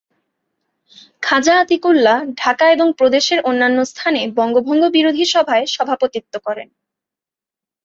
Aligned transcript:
খাজা 1.23 1.53
আতিকুল্লাহ 1.59 2.17
ঢাকা 2.37 2.65
এবং 2.71 2.87
প্রদেশের 2.97 3.39
অন্যান্য 3.41 3.79
স্থানে 3.85 4.21
বঙ্গভঙ্গ 4.37 4.83
বিরোধী 4.89 5.25
সভায় 5.33 5.65
সভাপতিত্ব 5.67 6.33
করেন। 6.45 6.67